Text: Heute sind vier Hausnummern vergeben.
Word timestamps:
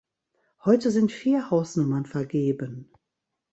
Heute 0.65 0.89
sind 0.89 1.11
vier 1.11 1.51
Hausnummern 1.51 2.07
vergeben. 2.07 2.91